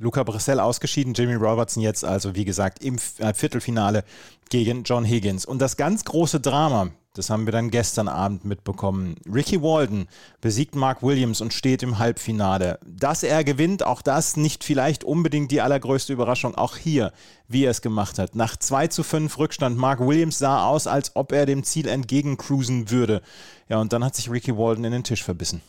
Luca 0.00 0.22
Brissell 0.22 0.60
ausgeschieden, 0.60 1.12
Jimmy 1.12 1.34
Robertson 1.34 1.82
jetzt 1.82 2.06
also, 2.06 2.34
wie 2.34 2.46
gesagt, 2.46 2.82
im 2.82 2.96
äh, 3.18 3.34
Viertelfinale 3.34 4.02
gegen 4.48 4.82
John 4.82 5.04
Higgins. 5.04 5.44
Und 5.44 5.60
das 5.60 5.76
ganz 5.76 6.06
große 6.06 6.40
Drama, 6.40 6.90
das 7.12 7.28
haben 7.28 7.44
wir 7.44 7.52
dann 7.52 7.70
gestern 7.70 8.08
Abend 8.08 8.46
mitbekommen. 8.46 9.16
Ricky 9.30 9.60
Walden 9.60 10.08
besiegt 10.40 10.74
Mark 10.74 11.02
Williams 11.02 11.42
und 11.42 11.52
steht 11.52 11.82
im 11.82 11.98
Halbfinale. 11.98 12.78
Dass 12.86 13.22
er 13.22 13.44
gewinnt, 13.44 13.84
auch 13.84 14.00
das 14.00 14.38
nicht 14.38 14.64
vielleicht 14.64 15.04
unbedingt 15.04 15.50
die 15.50 15.60
allergrößte 15.60 16.14
Überraschung. 16.14 16.54
Auch 16.54 16.78
hier, 16.78 17.12
wie 17.46 17.64
er 17.64 17.72
es 17.72 17.82
gemacht 17.82 18.18
hat. 18.18 18.34
Nach 18.34 18.56
2 18.56 18.86
zu 18.86 19.02
5 19.02 19.36
Rückstand, 19.36 19.76
Mark 19.76 20.00
Williams 20.00 20.38
sah 20.38 20.64
aus, 20.66 20.86
als 20.86 21.14
ob 21.14 21.32
er 21.32 21.44
dem 21.44 21.62
Ziel 21.62 21.86
entgegencruisen 21.86 22.90
würde. 22.90 23.20
Ja, 23.68 23.78
und 23.80 23.92
dann 23.92 24.02
hat 24.02 24.14
sich 24.14 24.30
Ricky 24.30 24.56
Walden 24.56 24.84
in 24.84 24.92
den 24.92 25.04
Tisch 25.04 25.22
verbissen. 25.22 25.60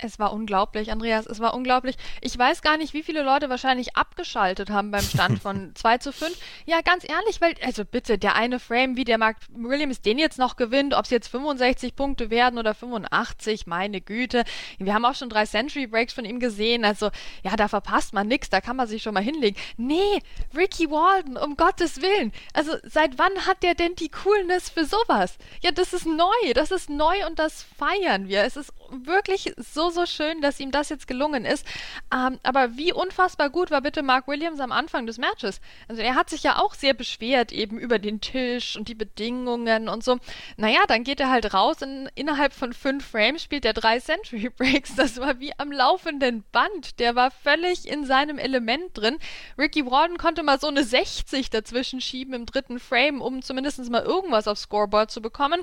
Es 0.00 0.20
war 0.20 0.32
unglaublich, 0.32 0.92
Andreas, 0.92 1.26
es 1.26 1.40
war 1.40 1.54
unglaublich. 1.54 1.96
Ich 2.20 2.38
weiß 2.38 2.62
gar 2.62 2.76
nicht, 2.76 2.94
wie 2.94 3.02
viele 3.02 3.22
Leute 3.22 3.50
wahrscheinlich 3.50 3.96
abgeschaltet 3.96 4.70
haben 4.70 4.92
beim 4.92 5.02
Stand 5.02 5.42
von 5.42 5.72
2 5.74 5.98
zu 5.98 6.12
5. 6.12 6.36
Ja, 6.66 6.80
ganz 6.82 7.02
ehrlich, 7.08 7.40
weil, 7.40 7.54
also 7.64 7.84
bitte, 7.84 8.16
der 8.16 8.36
eine 8.36 8.60
Frame, 8.60 8.96
wie 8.96 9.04
der 9.04 9.18
Mark 9.18 9.38
Williams 9.50 10.00
den 10.00 10.18
jetzt 10.18 10.38
noch 10.38 10.54
gewinnt, 10.56 10.94
ob 10.94 11.04
es 11.04 11.10
jetzt 11.10 11.28
65 11.28 11.96
Punkte 11.96 12.30
werden 12.30 12.58
oder 12.60 12.74
85, 12.74 13.66
meine 13.66 14.00
Güte. 14.00 14.44
Wir 14.78 14.94
haben 14.94 15.04
auch 15.04 15.16
schon 15.16 15.30
drei 15.30 15.46
Century 15.46 15.88
Breaks 15.88 16.12
von 16.12 16.24
ihm 16.24 16.38
gesehen, 16.38 16.84
also 16.84 17.10
ja, 17.42 17.56
da 17.56 17.66
verpasst 17.66 18.14
man 18.14 18.28
nichts, 18.28 18.50
da 18.50 18.60
kann 18.60 18.76
man 18.76 18.86
sich 18.86 19.02
schon 19.02 19.14
mal 19.14 19.22
hinlegen. 19.22 19.56
Nee, 19.76 20.22
Ricky 20.56 20.90
Walden, 20.90 21.36
um 21.36 21.56
Gottes 21.56 22.00
Willen. 22.00 22.32
Also 22.54 22.72
seit 22.84 23.18
wann 23.18 23.46
hat 23.46 23.64
der 23.64 23.74
denn 23.74 23.96
die 23.96 24.10
Coolness 24.10 24.70
für 24.70 24.84
sowas? 24.84 25.38
Ja, 25.60 25.72
das 25.72 25.92
ist 25.92 26.06
neu, 26.06 26.52
das 26.54 26.70
ist 26.70 26.88
neu 26.88 27.26
und 27.26 27.40
das 27.40 27.64
feiern 27.76 28.28
wir. 28.28 28.44
Es 28.44 28.56
ist 28.56 28.72
wirklich 28.90 29.52
so, 29.56 29.87
so 29.90 30.06
schön, 30.06 30.40
dass 30.40 30.60
ihm 30.60 30.70
das 30.70 30.88
jetzt 30.88 31.06
gelungen 31.06 31.44
ist. 31.44 31.66
Ähm, 32.12 32.38
aber 32.42 32.76
wie 32.76 32.92
unfassbar 32.92 33.50
gut 33.50 33.70
war 33.70 33.80
bitte 33.80 34.02
Mark 34.02 34.26
Williams 34.26 34.60
am 34.60 34.72
Anfang 34.72 35.06
des 35.06 35.18
Matches? 35.18 35.60
Also 35.88 36.02
er 36.02 36.14
hat 36.14 36.30
sich 36.30 36.42
ja 36.42 36.58
auch 36.58 36.74
sehr 36.74 36.94
beschwert 36.94 37.52
eben 37.52 37.78
über 37.78 37.98
den 37.98 38.20
Tisch 38.20 38.76
und 38.76 38.88
die 38.88 38.94
Bedingungen 38.94 39.88
und 39.88 40.02
so. 40.02 40.18
Naja, 40.56 40.80
dann 40.88 41.04
geht 41.04 41.20
er 41.20 41.30
halt 41.30 41.52
raus 41.54 41.82
und 41.82 42.08
innerhalb 42.14 42.52
von 42.52 42.72
fünf 42.72 43.06
Frames 43.06 43.42
spielt 43.42 43.64
er 43.64 43.72
drei 43.72 44.00
Century 44.00 44.48
Breaks. 44.56 44.94
Das 44.96 45.18
war 45.18 45.38
wie 45.38 45.52
am 45.58 45.70
laufenden 45.70 46.44
Band. 46.50 46.98
Der 46.98 47.14
war 47.14 47.30
völlig 47.30 47.86
in 47.86 48.06
seinem 48.06 48.38
Element 48.38 48.96
drin. 48.96 49.18
Ricky 49.58 49.84
Warden 49.86 50.18
konnte 50.18 50.42
mal 50.42 50.58
so 50.58 50.68
eine 50.68 50.84
60 50.84 51.50
dazwischen 51.50 52.00
schieben 52.00 52.34
im 52.34 52.46
dritten 52.46 52.80
Frame, 52.80 53.20
um 53.20 53.42
zumindest 53.42 53.78
mal 53.90 54.02
irgendwas 54.02 54.48
aufs 54.48 54.62
Scoreboard 54.62 55.10
zu 55.10 55.20
bekommen. 55.20 55.62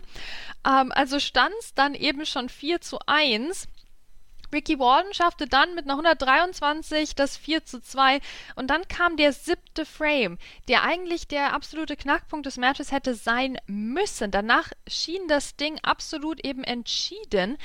Ähm, 0.65 0.91
also 0.91 1.19
stand 1.19 1.53
es 1.59 1.73
dann 1.73 1.95
eben 1.95 2.25
schon 2.25 2.49
4 2.49 2.81
zu 2.81 2.99
1 3.05 3.15
1. 3.15 3.67
Ricky 4.55 4.79
Walden 4.79 5.13
schaffte 5.13 5.47
dann 5.47 5.75
mit 5.75 5.83
einer 5.83 5.93
123 5.93 7.13
das 7.13 7.35
4 7.35 7.65
zu 7.65 7.81
2 7.81 8.21
und 8.55 8.69
dann 8.69 8.87
kam 8.87 9.17
der 9.17 9.33
siebte 9.33 9.85
Frame, 9.85 10.37
der 10.69 10.83
eigentlich 10.83 11.27
der 11.27 11.53
absolute 11.53 11.97
Knackpunkt 11.97 12.45
des 12.45 12.57
Matches 12.57 12.93
hätte 12.93 13.15
sein 13.15 13.57
müssen. 13.67 14.31
Danach 14.31 14.69
schien 14.87 15.27
das 15.27 15.57
Ding 15.57 15.77
absolut 15.83 16.43
eben 16.45 16.63
entschieden. 16.63 17.57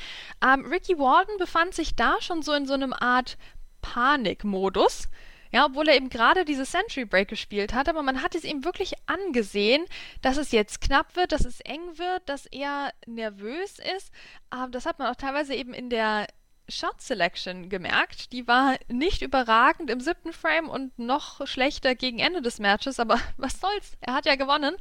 Ähm, 0.44 0.66
Ricky 0.66 0.98
Walden 0.98 1.38
befand 1.38 1.74
sich 1.74 1.94
da 1.94 2.20
schon 2.20 2.42
so 2.42 2.52
in 2.52 2.66
so 2.66 2.74
einem 2.74 2.92
Art 2.92 3.38
Panikmodus 3.82 5.08
Ja, 5.52 5.66
obwohl 5.66 5.88
er 5.88 5.96
eben 5.96 6.10
gerade 6.10 6.44
diese 6.44 6.64
Century 6.64 7.04
Break 7.04 7.28
gespielt 7.28 7.72
hat, 7.72 7.88
aber 7.88 8.02
man 8.02 8.22
hat 8.22 8.34
es 8.34 8.44
ihm 8.44 8.64
wirklich 8.64 8.94
angesehen, 9.06 9.84
dass 10.22 10.36
es 10.36 10.52
jetzt 10.52 10.80
knapp 10.80 11.16
wird, 11.16 11.32
dass 11.32 11.44
es 11.44 11.60
eng 11.60 11.98
wird, 11.98 12.28
dass 12.28 12.46
er 12.46 12.92
nervös 13.06 13.78
ist. 13.96 14.12
Aber 14.50 14.70
das 14.70 14.86
hat 14.86 14.98
man 14.98 15.08
auch 15.08 15.16
teilweise 15.16 15.54
eben 15.54 15.72
in 15.72 15.90
der 15.90 16.26
Shot 16.70 17.00
Selection 17.00 17.68
gemerkt. 17.68 18.32
Die 18.32 18.46
war 18.46 18.76
nicht 18.88 19.22
überragend 19.22 19.90
im 19.90 20.00
siebten 20.00 20.32
Frame 20.32 20.68
und 20.68 20.98
noch 20.98 21.46
schlechter 21.46 21.94
gegen 21.94 22.18
Ende 22.18 22.42
des 22.42 22.58
Matches, 22.58 23.00
aber 23.00 23.18
was 23.36 23.60
soll's? 23.60 23.92
Er 24.00 24.14
hat 24.14 24.26
ja 24.26 24.36
gewonnen. 24.36 24.76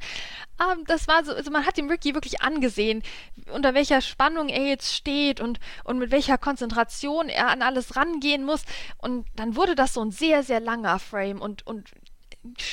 Ähm, 0.60 0.84
das 0.86 1.08
war 1.08 1.24
so, 1.24 1.32
also 1.32 1.50
man 1.50 1.66
hat 1.66 1.76
dem 1.76 1.88
Ricky 1.88 2.14
wirklich 2.14 2.42
angesehen, 2.42 3.02
unter 3.52 3.74
welcher 3.74 4.00
Spannung 4.00 4.48
er 4.48 4.66
jetzt 4.66 4.94
steht 4.94 5.40
und, 5.40 5.60
und 5.84 5.98
mit 5.98 6.10
welcher 6.10 6.38
Konzentration 6.38 7.28
er 7.28 7.48
an 7.48 7.62
alles 7.62 7.96
rangehen 7.96 8.44
muss. 8.44 8.64
Und 8.98 9.26
dann 9.36 9.56
wurde 9.56 9.74
das 9.74 9.94
so 9.94 10.02
ein 10.02 10.10
sehr, 10.10 10.42
sehr 10.42 10.60
langer 10.60 10.98
Frame 10.98 11.40
und, 11.40 11.66
und 11.66 11.90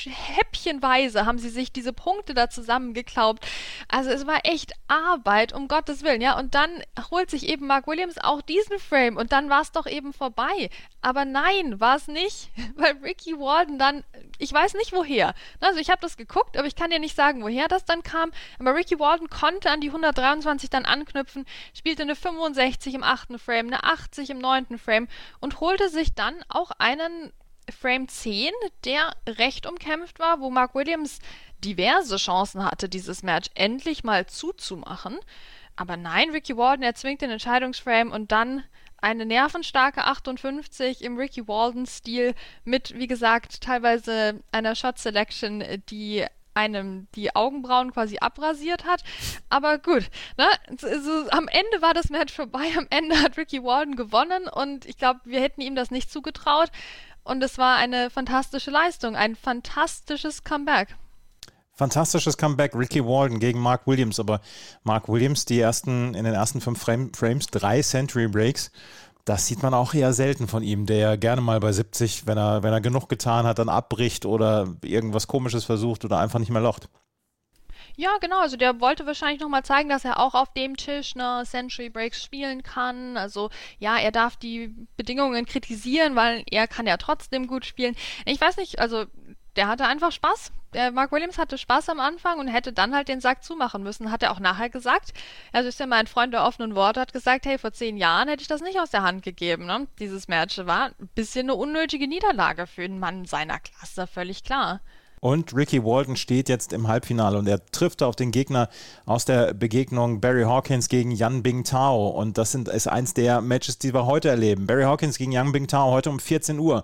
häppchenweise 0.06 1.26
haben 1.26 1.40
sie 1.40 1.50
sich 1.50 1.74
diese 1.74 1.92
Punkte 1.92 2.34
da 2.34 2.50
zusammengeklaubt. 2.50 3.46
Also 3.90 4.10
es 4.10 4.26
war 4.26 4.40
echt 4.46 4.72
Arbeit, 4.88 5.54
um 5.54 5.68
Gottes 5.68 6.04
Willen, 6.04 6.22
ja. 6.22 6.40
Und 6.40 6.56
dann 6.56 6.70
holt 7.12 7.30
sich 7.30 7.48
eben 7.50 7.68
Mark 7.68 7.86
Williams 7.86 8.18
auch 8.18 8.42
diesen 8.42 8.80
Frame 8.80 9.18
und 9.18 9.34
dann 9.34 9.50
war 9.50 9.62
es 9.62 9.72
doch 9.74 9.86
eben 9.86 10.14
vorbei. 10.14 10.70
Aber 11.02 11.26
nein, 11.26 11.80
war 11.82 11.98
es 11.98 12.08
nicht, 12.08 12.50
weil 12.76 12.94
Ricky 13.04 13.38
Walden 13.38 13.78
dann, 13.78 14.06
ich 14.38 14.54
weiß 14.54 14.76
nicht 14.76 14.94
woher. 14.94 15.34
Also 15.60 15.80
ich 15.80 15.90
habe 15.90 16.02
das 16.02 16.16
geguckt, 16.16 16.58
aber 16.58 16.68
ich 16.68 16.76
kann 16.76 16.90
dir 16.90 17.00
nicht 17.00 17.16
sagen, 17.16 17.44
woher 17.44 17.68
das 17.68 17.84
dann 17.84 18.04
kam. 18.04 18.32
Aber 18.60 18.74
Ricky 18.74 19.00
Walden 19.00 19.30
konnte 19.30 19.70
an 19.70 19.82
die 19.82 19.90
123 19.90 20.70
dann 20.70 20.86
anknüpfen, 20.86 21.46
spielte 21.74 22.04
eine 22.04 22.16
65 22.16 22.94
im 22.94 23.04
achten 23.04 23.38
Frame, 23.38 23.68
eine 23.68 23.84
80 23.84 24.30
im 24.30 24.40
neunten 24.40 24.78
Frame 24.78 25.10
und 25.42 25.60
holte 25.60 25.90
sich 25.90 26.14
dann 26.14 26.36
auch 26.48 26.72
einen 26.78 27.34
Frame 27.70 28.08
10, 28.08 28.52
der 28.86 29.12
recht 29.28 29.66
umkämpft 29.66 30.20
war, 30.20 30.40
wo 30.40 30.50
Mark 30.50 30.76
Williams 30.76 31.20
diverse 31.64 32.18
Chancen 32.18 32.64
hatte, 32.64 32.90
dieses 32.90 33.24
Match 33.24 33.50
endlich 33.56 34.04
mal 34.04 34.26
zuzumachen. 34.26 35.18
Aber 35.76 35.98
nein, 35.98 36.32
Ricky 36.32 36.58
Walden 36.58 36.84
erzwingt 36.84 37.22
den 37.22 37.32
Entscheidungsframe 37.32 38.12
und 38.12 38.32
dann 38.32 38.64
eine 39.00 39.26
nervenstarke 39.26 40.04
58 40.06 41.04
im 41.04 41.18
Ricky 41.18 41.48
Walden-Stil 41.48 42.34
mit, 42.64 42.98
wie 42.98 43.08
gesagt, 43.08 43.62
teilweise 43.62 44.42
einer 44.52 44.76
Shot 44.76 44.98
Selection, 44.98 45.64
die 45.90 46.26
einem 46.56 47.08
die 47.14 47.36
Augenbrauen 47.36 47.94
quasi 47.94 48.18
abrasiert 48.20 48.86
hat. 48.86 49.04
Aber 49.48 49.78
gut, 49.78 50.10
ne? 50.38 50.48
So, 50.78 51.30
am 51.30 51.48
Ende 51.48 51.82
war 51.84 51.94
das 51.94 52.10
Match 52.10 52.34
vorbei. 52.34 52.66
Am 52.76 52.88
Ende 52.90 53.22
hat 53.22 53.38
Ricky 53.38 53.64
Walden 53.64 53.96
gewonnen 53.96 54.48
und 54.48 54.86
ich 54.86 54.98
glaube, 54.98 55.20
wir 55.24 55.40
hätten 55.40 55.62
ihm 55.62 55.76
das 55.76 55.92
nicht 55.92 56.12
zugetraut 56.12 56.72
und 57.28 57.44
es 57.44 57.58
war 57.58 57.76
eine 57.76 58.10
fantastische 58.10 58.72
Leistung, 58.72 59.16
ein 59.16 59.36
fantastisches 59.36 60.44
Comeback. 60.44 60.96
Fantastisches 61.74 62.38
Comeback, 62.38 62.74
Ricky 62.74 63.06
Walden 63.06 63.40
gegen 63.40 63.60
Mark 63.60 63.86
Williams, 63.86 64.20
aber 64.20 64.42
Mark 64.84 65.08
Williams, 65.08 65.46
die 65.46 65.60
ersten, 65.60 66.16
in 66.16 66.24
den 66.24 66.34
ersten 66.34 66.60
fünf 66.60 66.82
Frame, 66.82 67.14
Frames, 67.14 67.48
drei 67.48 67.82
Century 67.84 68.28
Breaks, 68.28 68.72
das 69.26 69.46
sieht 69.46 69.62
man 69.62 69.74
auch 69.74 69.94
eher 69.94 70.14
selten 70.14 70.48
von 70.48 70.64
ihm, 70.64 70.86
der 70.86 71.18
gerne 71.18 71.42
mal 71.42 71.60
bei 71.60 71.74
70, 71.74 72.26
wenn 72.26 72.38
er, 72.38 72.64
wenn 72.64 72.72
er 72.72 72.82
genug 72.82 73.10
getan 73.10 73.46
hat, 73.46 73.60
dann 73.60 73.70
abbricht 73.70 74.26
oder 74.26 74.74
irgendwas 74.82 75.28
komisches 75.28 75.66
versucht 75.66 76.06
oder 76.06 76.18
einfach 76.18 76.40
nicht 76.40 76.50
mehr 76.50 76.62
locht. 76.62 76.90
Ja, 78.00 78.12
genau. 78.22 78.40
Also 78.40 78.58
der 78.58 78.80
wollte 78.80 79.08
wahrscheinlich 79.08 79.42
nochmal 79.42 79.66
zeigen, 79.66 79.90
dass 79.90 80.06
er 80.06 80.20
auch 80.20 80.36
auf 80.36 80.54
dem 80.54 80.78
Tisch 80.78 81.16
eine 81.16 81.44
Century 81.46 81.90
Breaks 81.90 82.24
spielen 82.24 82.62
kann. 82.62 83.18
Also 83.18 83.50
ja, 83.80 83.98
er 83.98 84.12
darf 84.12 84.36
die 84.36 84.76
Bedingungen 84.98 85.48
kritisieren, 85.48 86.16
weil 86.16 86.44
er 86.52 86.68
kann 86.68 86.86
ja 86.86 86.98
trotzdem 86.98 87.48
gut 87.48 87.66
spielen. 87.66 87.96
Ich 88.26 88.40
weiß 88.40 88.58
nicht, 88.58 88.78
also 88.78 89.06
der 89.56 89.68
hatte 89.68 89.86
einfach 89.86 90.12
Spaß. 90.12 90.52
Der 90.76 90.92
Mark 90.92 91.12
Williams 91.12 91.40
hatte 91.40 91.58
Spaß 91.58 91.90
am 91.90 92.00
Anfang 92.00 92.38
und 92.38 92.48
hätte 92.48 92.72
dann 92.72 92.94
halt 92.94 93.08
den 93.08 93.20
Sack 93.20 93.44
zumachen 93.44 93.82
müssen, 93.82 94.12
hat 94.12 94.22
er 94.22 94.32
auch 94.32 94.40
nachher 94.40 94.70
gesagt. 94.70 95.14
Also 95.52 95.68
ist 95.68 95.80
ja 95.80 95.88
mein 95.88 96.06
Freund 96.06 96.34
der 96.36 96.46
offenen 96.46 96.76
Worte, 96.76 97.00
hat 97.00 97.14
gesagt, 97.14 97.48
hey, 97.48 97.58
vor 97.58 97.72
zehn 97.72 97.98
Jahren 97.98 98.28
hätte 98.28 98.44
ich 98.44 98.48
das 98.48 98.62
nicht 98.62 98.80
aus 98.80 98.92
der 98.92 99.02
Hand 99.02 99.24
gegeben. 99.24 99.66
Ne? 99.66 99.88
Dieses 99.98 100.28
Match 100.28 100.60
war 100.60 100.92
ein 101.00 101.10
bisschen 101.16 101.48
eine 101.48 101.56
unnötige 101.56 102.08
Niederlage 102.08 102.68
für 102.68 102.84
einen 102.84 103.00
Mann 103.00 103.26
seiner 103.26 103.60
Klasse, 103.60 104.06
völlig 104.06 104.44
klar. 104.44 104.82
Und 105.20 105.56
Ricky 105.56 105.84
Walton 105.84 106.16
steht 106.16 106.50
jetzt 106.50 106.74
im 106.74 106.88
Halbfinale 106.88 107.38
und 107.38 107.48
er 107.48 107.66
trifft 107.66 108.04
auf 108.04 108.16
den 108.16 108.32
Gegner 108.32 108.70
aus 109.06 109.26
der 109.26 109.54
Begegnung 109.54 110.22
Barry 110.22 110.44
Hawkins 110.44 110.90
gegen 110.90 111.12
Yan 111.12 111.44
Bing 111.44 111.64
Tao. 111.64 112.10
Und 112.10 112.38
das 112.38 112.52
sind, 112.52 112.68
ist 112.68 112.88
eins 112.88 113.14
der 113.14 113.42
Matches, 113.42 113.80
die 113.80 113.94
wir 113.94 114.06
heute 114.06 114.30
erleben. 114.30 114.68
Barry 114.68 114.84
Hawkins 114.84 115.18
gegen 115.18 115.32
Yan 115.32 115.52
Bing 115.52 115.68
Tao 115.68 115.92
heute 115.92 116.10
um 116.10 116.20
14 116.20 116.60
Uhr. 116.60 116.84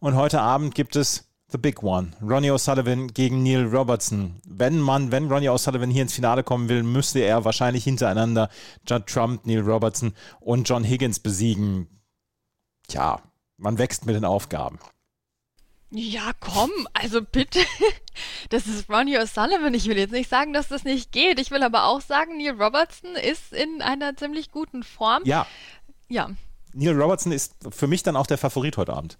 Und 0.00 0.16
heute 0.16 0.40
Abend 0.40 0.74
gibt 0.74 0.96
es 0.96 1.28
The 1.54 1.58
Big 1.58 1.82
One. 1.82 2.12
Ronnie 2.20 2.50
O'Sullivan 2.50 3.12
gegen 3.12 3.42
Neil 3.42 3.66
Robertson. 3.66 4.40
Wenn 4.44 4.80
man, 4.80 5.12
wenn 5.12 5.30
Ronnie 5.30 5.50
O'Sullivan 5.50 5.90
hier 5.90 6.02
ins 6.02 6.14
Finale 6.14 6.42
kommen 6.42 6.68
will, 6.68 6.82
müsste 6.82 7.20
er 7.20 7.44
wahrscheinlich 7.44 7.84
hintereinander 7.84 8.48
Judd 8.88 9.06
Trump, 9.06 9.46
Neil 9.46 9.60
Robertson 9.60 10.14
und 10.40 10.68
John 10.68 10.84
Higgins 10.84 11.20
besiegen. 11.20 12.00
Tja, 12.88 13.20
man 13.56 13.78
wächst 13.78 14.04
mit 14.04 14.16
den 14.16 14.24
Aufgaben. 14.24 14.78
Ja, 15.96 16.32
komm, 16.40 16.70
also 16.92 17.22
bitte. 17.22 17.60
Das 18.50 18.68
ist 18.68 18.88
Ronnie 18.88 19.18
O'Sullivan. 19.18 19.74
Ich 19.74 19.88
will 19.88 19.98
jetzt 19.98 20.12
nicht 20.12 20.30
sagen, 20.30 20.52
dass 20.52 20.68
das 20.68 20.84
nicht 20.84 21.10
geht. 21.10 21.40
Ich 21.40 21.50
will 21.50 21.64
aber 21.64 21.84
auch 21.86 22.00
sagen, 22.00 22.36
Neil 22.36 22.60
Robertson 22.60 23.16
ist 23.16 23.52
in 23.52 23.82
einer 23.82 24.16
ziemlich 24.16 24.52
guten 24.52 24.84
Form. 24.84 25.22
Ja. 25.24 25.46
Ja. 26.08 26.30
Neil 26.72 27.00
Robertson 27.00 27.32
ist 27.32 27.56
für 27.70 27.88
mich 27.88 28.04
dann 28.04 28.14
auch 28.14 28.28
der 28.28 28.38
Favorit 28.38 28.76
heute 28.76 28.92
Abend. 28.92 29.18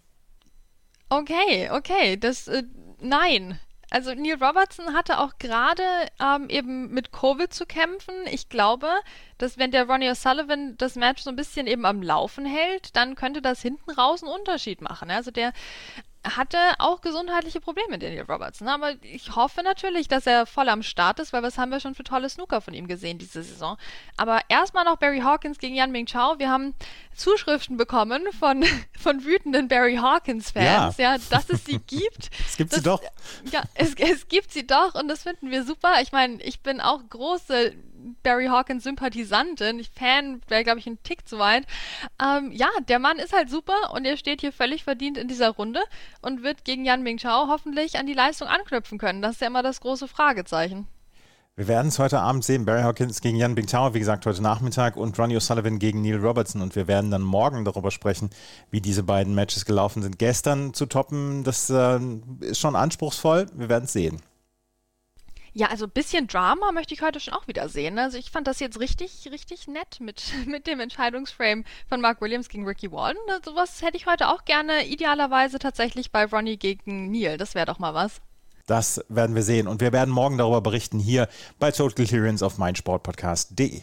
Okay, 1.09 1.71
okay. 1.73 2.17
Das, 2.17 2.47
äh, 2.47 2.63
nein. 3.01 3.59
Also 3.91 4.15
Neil 4.15 4.43
Robertson 4.43 4.95
hatte 4.95 5.19
auch 5.19 5.39
gerade 5.39 5.83
ähm, 6.21 6.49
eben 6.49 6.91
mit 6.91 7.11
Covid 7.11 7.53
zu 7.53 7.67
kämpfen. 7.67 8.15
Ich 8.31 8.49
glaube, 8.49 8.89
dass 9.39 9.59
wenn 9.59 9.73
der 9.73 9.89
Ronnie 9.89 10.11
O'Sullivan 10.11 10.77
das 10.77 10.95
Match 10.95 11.23
so 11.23 11.31
ein 11.31 11.37
bisschen 11.37 11.67
eben 11.67 11.85
am 11.85 12.03
Laufen 12.03 12.47
hält, 12.47 12.95
dann 12.95 13.17
könnte 13.17 13.43
das 13.43 13.61
hinten 13.61 13.91
raus 13.91 14.23
einen 14.23 14.33
Unterschied 14.33 14.81
machen. 14.81 15.11
Also 15.11 15.33
der 15.33 15.53
hatte 16.25 16.59
auch 16.79 17.01
gesundheitliche 17.01 17.61
Probleme, 17.61 17.99
Daniel 17.99 18.25
Robertson. 18.25 18.69
Aber 18.69 18.93
ich 19.03 19.37
hoffe 19.37 19.63
natürlich, 19.63 20.09
dass 20.09 20.27
er 20.27 20.47
voll 20.47 20.69
am 20.69 20.83
Start 20.83 21.21
ist, 21.21 21.33
weil 21.33 21.43
was 21.43 21.59
haben 21.59 21.71
wir 21.71 21.81
schon 21.81 21.95
für 21.95 22.05
tolle 22.05 22.29
Snooker 22.29 22.61
von 22.61 22.75
ihm 22.75 22.89
gesehen 22.89 23.19
diese 23.19 23.43
Saison. 23.43 23.77
Aber 24.17 24.41
erstmal 24.49 24.85
noch 24.85 24.97
Barry 24.97 25.21
Hawkins 25.21 25.59
gegen 25.59 25.75
Yan 25.75 25.93
Ming 25.93 26.07
Chao. 26.07 26.39
Wir 26.39 26.51
haben 26.51 26.75
Zuschriften 27.15 27.77
bekommen 27.77 28.23
von, 28.39 28.65
von 28.99 29.25
wütenden 29.25 29.69
Barry 29.69 29.97
Hawkins-Fans, 29.97 30.97
ja. 30.97 31.15
ja. 31.15 31.19
dass 31.31 31.51
es 31.51 31.65
sie 31.65 31.79
gibt. 31.79 32.31
es 32.47 32.57
gibt 32.57 32.73
das, 32.73 32.79
sie 32.79 32.85
doch. 32.85 33.03
Ja, 33.51 33.63
es, 33.75 33.95
es 33.95 34.29
gibt 34.29 34.53
sie 34.53 34.67
doch 34.67 34.95
und 34.95 35.09
das 35.09 35.23
finden 35.23 35.51
wir 35.51 35.65
super. 35.65 36.01
Ich 36.03 36.13
meine, 36.13 36.43
ich 36.43 36.61
bin 36.61 36.81
auch 36.81 37.01
große 37.09 37.75
Barry 38.23 38.47
Hawkins 38.47 38.85
Sympathisantin. 38.85 39.85
Fan 39.95 40.41
wäre, 40.49 40.65
glaube 40.65 40.79
ich, 40.79 40.87
ein 40.87 41.03
Tick 41.03 41.29
zu 41.29 41.39
weit. 41.39 41.65
Ähm, 42.23 42.53
ja, 42.53 42.69
der 42.89 42.99
Mann 42.99 43.19
ist 43.19 43.33
halt 43.33 43.51
super 43.51 43.93
und 43.93 44.05
er 44.05 44.17
steht 44.17 44.41
hier 44.41 44.53
völlig 44.53 44.85
verdient 44.85 45.19
in 45.19 45.29
dieser 45.29 45.51
Runde 45.51 45.81
und 46.21 46.43
wird 46.43 46.65
gegen 46.65 46.85
Yan 46.85 47.03
Ming 47.03 47.19
Chao 47.19 47.49
hoffentlich 47.49 47.99
an 47.99 48.07
die 48.07 48.15
Leistung 48.15 48.49
anknüpfen 48.49 48.99
können. 48.99 49.23
Das 49.23 49.33
ist 49.33 49.41
ja 49.41 49.47
immer 49.47 49.63
das 49.63 49.81
große 49.81 50.09
Fragezeichen. 50.09 50.87
Wir 51.57 51.69
werden 51.69 51.87
es 51.87 52.01
heute 52.01 52.19
Abend 52.19 52.45
sehen. 52.45 52.65
Barry 52.65 52.83
Hawkins 52.83 53.21
gegen 53.21 53.37
Jan 53.37 53.55
Bingtao, 53.55 53.95
wie 53.95 54.01
gesagt, 54.01 54.27
heute 54.27 54.43
Nachmittag 54.43 54.97
und 54.97 55.17
Ronnie 55.17 55.37
O'Sullivan 55.37 55.79
gegen 55.79 56.03
Neil 56.03 56.17
Robertson. 56.17 56.61
Und 56.61 56.75
wir 56.75 56.89
werden 56.89 57.13
dann 57.13 57.23
morgen 57.23 57.65
darüber 57.65 57.93
sprechen, 57.93 58.31
wie 58.73 58.81
diese 58.81 59.05
beiden 59.05 59.37
Matches 59.37 59.65
gelaufen 59.65 60.03
sind. 60.03 60.19
Gestern 60.19 60.75
zu 60.75 60.87
toppen, 60.87 61.45
das 61.45 61.71
äh, 61.71 62.01
ist 62.41 62.59
schon 62.59 62.75
anspruchsvoll. 62.75 63.47
Wir 63.55 63.69
werden 63.69 63.85
es 63.85 63.93
sehen. 63.93 64.21
Ja, 65.57 65.69
also 65.69 65.85
ein 65.85 65.91
bisschen 65.91 66.27
Drama 66.27 66.73
möchte 66.73 66.95
ich 66.95 67.03
heute 67.03 67.21
schon 67.21 67.33
auch 67.33 67.47
wieder 67.47 67.69
sehen. 67.69 67.97
Also 68.01 68.19
ich 68.19 68.33
fand 68.33 68.49
das 68.49 68.59
jetzt 68.59 68.81
richtig, 68.81 69.29
richtig 69.31 69.69
nett 69.69 70.01
mit, 70.01 70.25
mit 70.47 70.67
dem 70.67 70.81
Entscheidungsframe 70.81 71.65
von 71.89 72.01
Mark 72.01 72.21
Williams 72.21 72.49
gegen 72.49 72.67
Ricky 72.67 72.91
Walden. 72.91 73.21
Also 73.29 73.53
sowas 73.53 73.81
hätte 73.81 73.97
ich 73.97 74.07
heute 74.07 74.29
auch 74.29 74.45
gerne 74.45 74.85
idealerweise 74.87 75.61
tatsächlich 75.61 76.11
bei 76.11 76.25
Ronnie 76.25 76.57
gegen 76.57 77.11
Neil. 77.13 77.39
Das 77.39 77.55
wäre 77.55 77.67
doch 77.67 77.79
mal 77.79 77.95
was. 77.95 78.21
Das 78.67 79.05
werden 79.09 79.37
wir 79.37 79.43
sehen 79.43 79.69
und 79.69 79.81
wir 79.81 79.93
werden 79.93 80.11
morgen 80.11 80.39
darüber 80.39 80.61
berichten 80.61 80.99
hier 80.99 81.29
bei 81.61 81.71
Total 81.71 82.05
Clearance 82.05 82.45
auf 82.45 82.59
meinsportpodcast.de. 82.59 83.83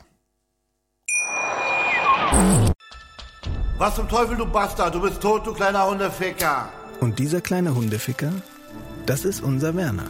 Was 3.77 3.95
zum 3.95 4.09
Teufel, 4.09 4.35
du 4.35 4.45
Bastard? 4.45 4.93
Du 4.93 5.01
bist 5.01 5.21
tot, 5.21 5.45
du 5.47 5.53
kleiner 5.53 5.87
Hundeficker. 5.87 6.69
Und 6.99 7.17
dieser 7.17 7.41
kleine 7.41 7.73
Hundeficker, 7.73 8.33
das 9.05 9.23
ist 9.23 9.41
unser 9.41 9.75
Werner. 9.75 10.09